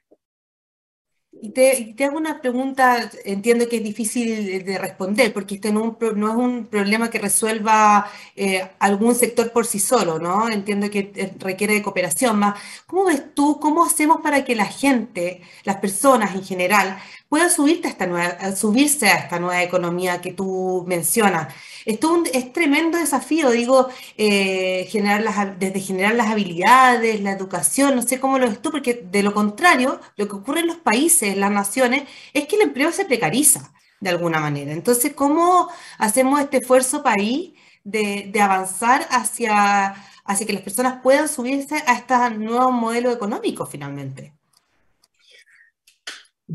[1.44, 6.14] Y te, hago una pregunta, entiendo que es difícil de responder, porque este no, es
[6.36, 10.48] un problema que resuelva eh, algún sector por sí solo, ¿no?
[10.48, 12.60] Entiendo que eh, requiere de cooperación más.
[12.86, 16.98] ¿Cómo ves tú, cómo hacemos para que la gente, las personas en general,
[17.32, 21.54] puedan subirte a esta nueva, subirse a esta nueva economía que tú mencionas?
[21.86, 28.02] Esto es tremendo desafío, digo, eh, generar las, desde generar las habilidades, la educación, no
[28.02, 31.34] sé cómo lo ves tú, porque de lo contrario, lo que ocurre en los países,
[31.38, 32.02] las naciones,
[32.34, 34.72] es que el empleo se precariza de alguna manera.
[34.72, 37.52] Entonces, ¿cómo hacemos este esfuerzo país
[37.82, 39.94] de, de avanzar hacia,
[40.26, 44.34] hacia que las personas puedan subirse a este nuevo modelo económico finalmente?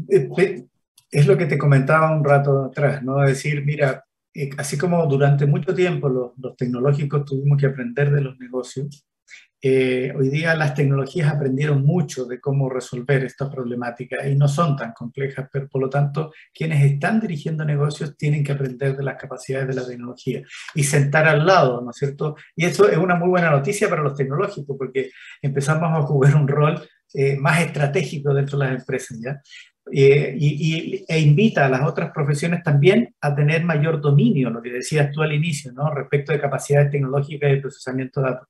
[0.10, 0.66] Eh,
[1.10, 3.20] es lo que te comentaba un rato atrás, ¿no?
[3.20, 8.38] Decir, mira, eh, así como durante mucho tiempo los, tecnológicos tuvimos que aprender de los
[8.40, 9.06] negocios,
[9.60, 14.76] eh, hoy día las tecnologías aprendieron mucho de cómo resolver estas problemáticas y no son
[14.76, 19.16] tan complejas, pero por lo tanto quienes están dirigiendo negocios tienen que aprender de las
[19.18, 20.44] capacidades de la tecnología
[20.76, 22.36] y sentar al lado, ¿no es cierto?
[22.56, 25.10] Y eso es una muy buena noticia para los tecnológicos porque
[25.42, 26.88] empezamos a jugar un rol
[27.40, 29.42] más estratégico dentro de las empresas, ¿ya?
[29.92, 34.72] Eh, y, e invita a las otras profesiones también a tener mayor dominio, lo que
[34.72, 35.94] decías tú al inicio, ¿no?
[35.94, 38.48] respecto de capacidades tecnológicas y de procesamiento de datos.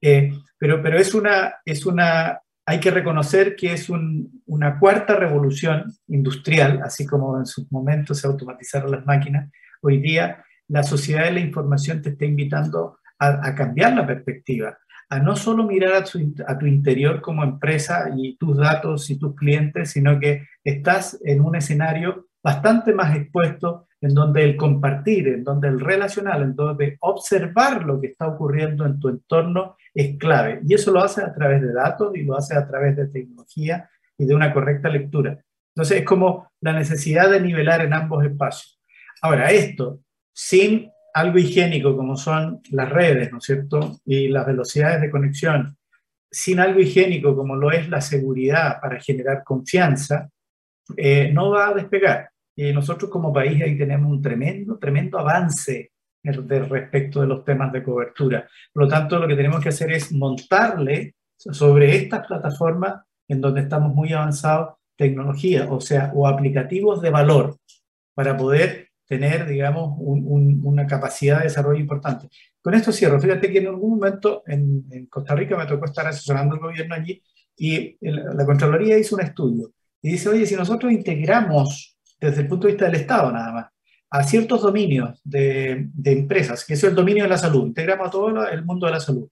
[0.00, 5.84] Eh, pero pero es, una, es una, hay que reconocer que es una cuarta revolución
[6.08, 9.50] industrial, así como en sus momentos se automatizaron las máquinas.
[9.82, 14.76] Hoy día la sociedad de la información te está invitando a, a cambiar la perspectiva,
[15.08, 19.18] a no solo mirar a tu, a tu, interior como empresa y tus datos y
[19.18, 25.28] tus clientes, sino que estás en un escenario bastante más expuesto en donde el compartir,
[25.28, 30.18] en donde el relacional, en donde observar lo que está ocurriendo en tu entorno es
[30.18, 30.60] clave.
[30.66, 33.88] Y eso lo hace a través de datos y lo hace a través de tecnología
[34.18, 35.42] y de una correcta lectura.
[35.74, 38.78] Entonces es como la necesidad de nivelar en ambos espacios.
[39.22, 40.00] Ahora, esto
[40.34, 44.00] sin algo higiénico como son las redes, ¿no es cierto?
[44.04, 45.76] Y las velocidades de conexión,
[46.30, 50.28] sin algo higiénico como lo es la seguridad para generar confianza,
[50.96, 52.30] eh, no va a despegar.
[52.56, 55.92] Y nosotros como país ahí tenemos un tremendo, tremendo avance
[56.22, 58.48] respecto de los temas de cobertura.
[58.72, 63.60] Por lo tanto, lo que tenemos que hacer es montarle sobre estas plataformas en donde
[63.60, 67.56] estamos muy avanzados tecnología, o sea, o aplicativos de valor
[68.14, 72.28] para poder tener, digamos, una capacidad de desarrollo importante.
[72.60, 73.20] Con esto cierro.
[73.20, 77.22] Fíjate que en algún momento en, Costa Rica me tocó estar asesorando al gobierno allí
[77.56, 82.66] y la Contraloría hizo un estudio y dice, oye, si nosotros integramos desde el punto
[82.66, 83.66] de vista del Estado nada más
[84.10, 88.46] a ciertos dominios de, empresas, que es el dominio de la salud, integramos a todo
[88.46, 89.28] el mundo de la salud,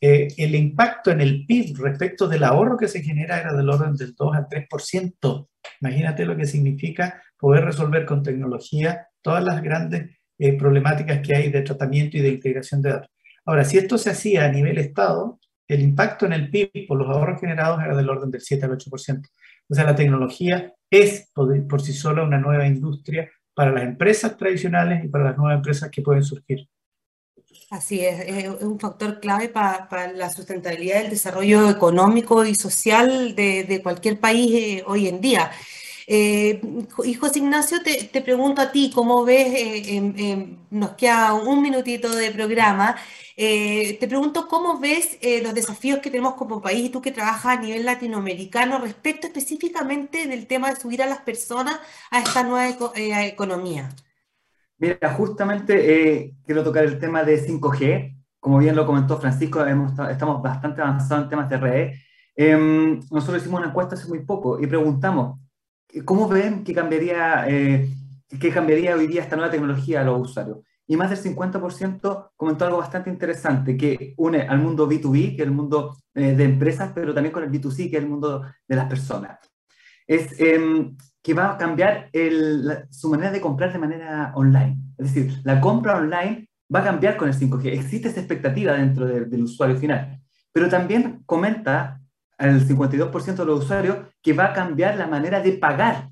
[0.00, 3.94] eh, el impacto en el PIB respecto del ahorro que se genera era del orden
[3.94, 5.48] del 2 al 3%.
[5.80, 11.50] Imagínate lo que significa poder resolver con tecnología todas las grandes eh, problemáticas que hay
[11.50, 13.10] de tratamiento y de integración de datos.
[13.44, 17.08] Ahora, si esto se hacía a nivel Estado, el impacto en el PIB por los
[17.08, 19.28] ahorros generados era del orden del 7 al 8%.
[19.68, 25.04] O sea, la tecnología es por, sí sola una nueva industria para las empresas tradicionales
[25.04, 26.68] y para las nuevas empresas que pueden surgir.
[27.70, 33.80] Así es, es un factor clave para, la sustentabilidad del desarrollo económico y social de,
[33.82, 35.50] cualquier país eh, hoy en día.
[36.06, 36.60] Eh,
[37.04, 39.48] y José Ignacio, te, pregunto a ti, ¿cómo ves?
[39.54, 42.96] Eh, nos queda un minutito de programa.
[43.36, 47.58] Eh, te pregunto, ¿cómo ves los desafíos que tenemos como país y tú que trabajas
[47.58, 51.78] a nivel latinoamericano respecto específicamente del tema de subir a las personas
[52.10, 52.68] a esta nueva
[53.24, 53.88] economía?
[54.82, 58.16] Mira, justamente quiero tocar el tema de 5G.
[58.40, 62.02] Como bien lo comentó Francisco, estamos bastante avanzados en temas de redes.
[62.34, 65.38] Em, nosotros hicimos una encuesta hace muy poco y preguntamos,
[66.04, 67.88] ¿Cómo ven que cambiaría, eh,
[68.40, 70.58] que cambiaría hoy día esta nueva tecnología a los usuarios?
[70.86, 75.48] Y más del 50% comentó algo bastante interesante que une al mundo B2B, que es
[75.48, 78.76] el mundo eh, de empresas, pero también con el B2C, que es el mundo de
[78.76, 79.38] las personas.
[80.06, 82.10] Es em, que va a cambiar
[82.90, 84.76] su manera de comprar de manera online.
[84.98, 87.66] Es decir, la compra online va a cambiar con el 5G.
[87.66, 90.20] Existe esa expectativa dentro del usuario final.
[90.52, 92.00] Pero también comenta
[92.38, 96.10] al 52% de los usuarios que va a cambiar la manera de pagar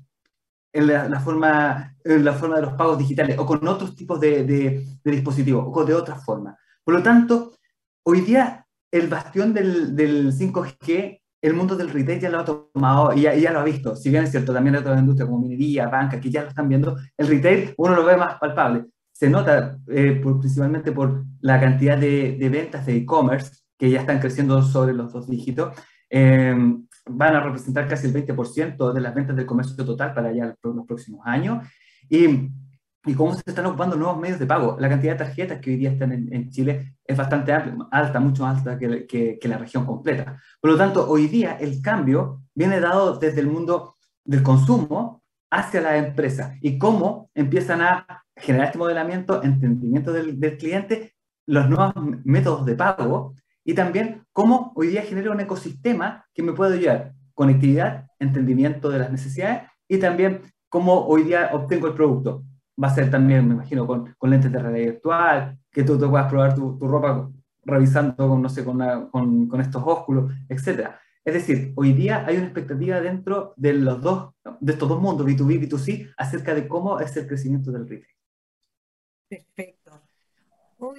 [0.73, 4.85] en la, forma, la forma de los pagos digitales o con otros tipos de, de,
[5.03, 6.57] dispositivos o de otra forma.
[6.83, 7.57] Por lo tanto,
[8.03, 13.13] hoy día el bastión del, del 5G, el mundo del retail ya lo ha tomado
[13.13, 13.95] y ya, lo ha visto.
[13.95, 16.69] Si bien es cierto, también hay otras industrias como minería, banca, que ya lo están
[16.69, 18.85] viendo, el retail uno lo ve más palpable.
[19.11, 24.19] Se nota eh, principalmente por la cantidad de, de ventas de e-commerce que ya están
[24.19, 25.73] creciendo sobre los dos dígitos,
[26.13, 30.53] Em, van a representar casi el 20% de las ventas del comercio total para allá
[30.61, 31.65] los próximos años.
[32.09, 32.49] Y,
[33.05, 34.77] y cómo se están ocupando nuevos medios de pago.
[34.79, 38.59] La cantidad de tarjetas que hoy día están en, Chile es bastante alta, mucho más
[38.59, 40.39] alta que, que, que la región completa.
[40.59, 45.81] Por lo tanto, hoy día el cambio viene dado desde el mundo del consumo hacia
[45.81, 51.93] la empresa y cómo empiezan a generar este modelamiento, entendimiento del, del cliente, los nuevos
[52.23, 57.13] métodos de pago y también cómo hoy día genera un ecosistema que me puede ayudar.
[57.33, 62.43] Conectividad, entendimiento de las necesidades y también cómo hoy día obtengo el producto.
[62.81, 66.07] Va a ser también, me imagino, con, con lentes de realidad virtual, que tú te
[66.07, 67.29] puedas probar tu, tu ropa
[67.63, 70.89] revisando con, no sé, con, con, con estos ósculos, etc.
[71.23, 75.27] Es decir, hoy día hay una expectativa dentro de, los dos, de estos dos mundos,
[75.27, 78.15] B2B y B2C, acerca de cómo es el crecimiento del retail.
[79.29, 80.10] Perfecto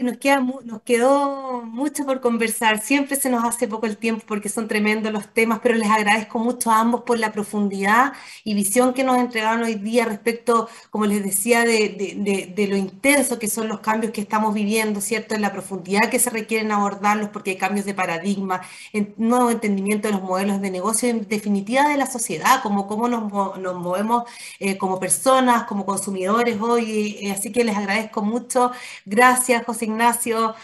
[0.00, 2.80] nos, queda, nos quedó mucho por conversar.
[2.80, 6.38] Siempre se nos hace poco el tiempo porque son tremendos los temas, pero les agradezco
[6.38, 8.12] mucho a ambos por la profundidad
[8.44, 13.38] y visión que nos entregaron hoy día respecto, como les decía, de, de, lo intenso
[13.38, 15.34] que son los cambios que estamos viviendo, ¿cierto?
[15.34, 18.62] En la profundidad que se requieren abordarlos porque hay cambios de paradigma,
[18.92, 23.08] en nuevo entendimiento de los modelos de negocio, en definitiva de la sociedad, como cómo
[23.08, 24.24] nos, nos movemos
[24.60, 27.18] eh, como personas, como consumidores hoy.
[27.20, 28.70] Eh, así que les agradezco mucho.
[29.04, 30.54] Gracias, Ignacio.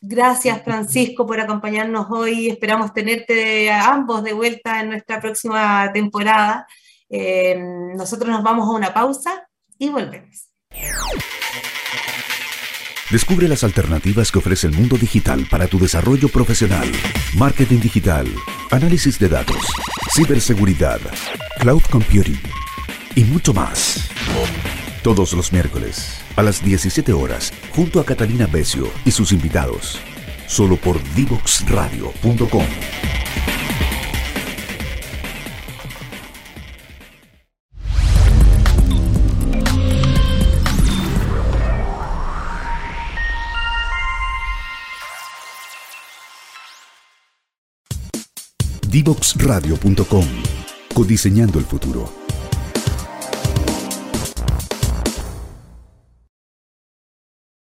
[0.00, 2.48] Gracias, Francisco, por acompañarnos hoy.
[2.48, 6.66] Esperamos tenerte a ambos de vuelta en nuestra próxima temporada.
[7.10, 7.56] Eh,
[7.96, 9.48] nosotros nos vamos a una pausa
[9.78, 10.48] y volvemos.
[13.10, 16.86] Descubre las alternativas que ofrece el mundo digital para tu desarrollo profesional.
[17.34, 18.26] Marketing digital,
[18.70, 19.66] análisis de datos,
[20.14, 21.00] ciberseguridad,
[21.58, 22.40] cloud computing
[23.14, 24.10] y mucho más.
[25.02, 29.98] Todos los miércoles a las 17 horas junto a Catalina Becio y sus invitados.
[30.46, 32.64] Solo por divoxradio.com.
[48.88, 50.24] Divoxradio.com.
[50.94, 52.17] Codiseñando el futuro.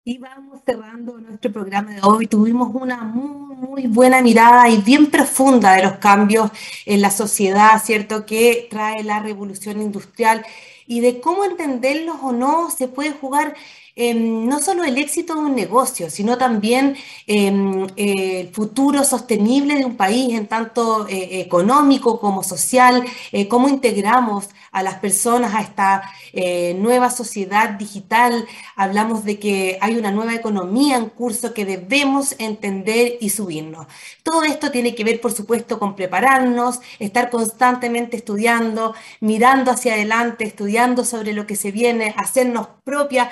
[0.05, 2.26] Y vamos cerrando nuestro programa de hoy.
[2.26, 6.50] Tuvimos una muy, muy buena mirada y bien profunda de los cambios
[6.86, 8.26] en la sociedad, ¿cierto?
[8.26, 10.44] Que trae la revolución industrial
[10.88, 13.55] y de cómo entenderlos o no se puede jugar
[13.97, 19.97] no solo el éxito de un negocio, sino también em, el futuro sostenible de un
[19.97, 26.03] país en tanto eh, económico como social, eh, cómo integramos a las personas a esta
[26.32, 28.47] eh, nueva sociedad digital.
[28.74, 33.86] Hablamos de que hay una nueva economía en curso que debemos entender y subirnos.
[34.22, 40.45] Todo esto tiene que ver, por supuesto, con prepararnos, estar constantemente estudiando, mirando hacia adelante,
[40.45, 43.30] estudiando sobre lo que se viene, hacernos propia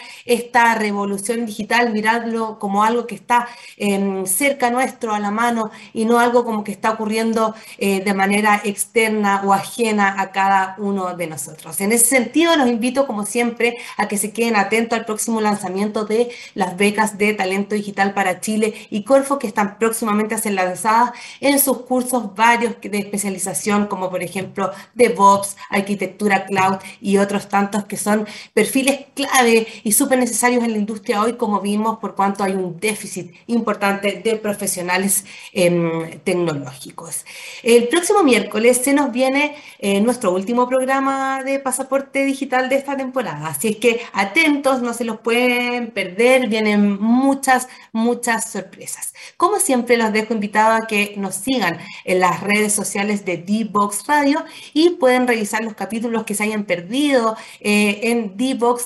[0.53, 6.19] revolución digital, mirarlo como algo que está em, cerca nuestro, a la mano, y no
[6.19, 11.27] algo como que está ocurriendo eh, de manera externa o ajena a cada uno de
[11.27, 11.81] nosotros.
[11.81, 16.05] En ese sentido, los invito, como siempre, a que se queden atentos al próximo lanzamiento
[16.05, 20.53] de las becas de talento digital para Chile y Corfo, que están próximamente a ser
[20.55, 27.49] lanzadas en sus cursos varios de especialización, como por ejemplo DevOps, arquitectura cloud y otros
[27.49, 32.15] tantos que son perfiles clave y súper necesarios en la industria hoy, como vimos, por
[32.15, 37.25] cuanto hay un déficit importante de profesionales em, tecnológicos.
[37.63, 42.97] El próximo miércoles se nos viene eh, nuestro último programa de pasaporte digital de esta
[42.97, 49.15] temporada, así es que atentos, no se los pueden perder, vienen muchas, muchas sorpresas.
[49.37, 54.07] Como siempre, los dejo invitados a que nos sigan en las redes sociales de D-Box
[54.07, 58.37] Radio y pueden revisar los capítulos que se hayan perdido eh, en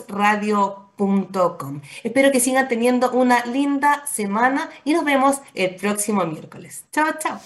[0.08, 0.83] Radio.
[2.02, 6.84] Espero que sigan teniendo una linda semana y nos vemos el próximo miércoles.
[6.92, 7.40] Chao, chao.